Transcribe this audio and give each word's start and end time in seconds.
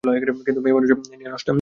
কিন্তু 0.45 0.61
মেয়ে 0.63 0.75
মানুষ 0.75 0.89
নিয়ে 1.11 1.31
নষ্টামি? 1.31 1.49